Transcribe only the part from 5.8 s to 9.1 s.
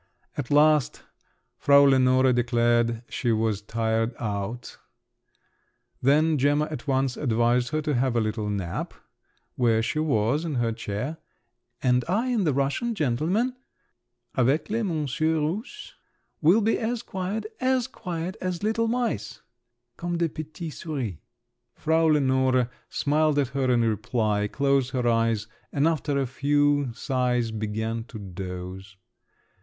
Then Gemma at once advised her to have a little nap,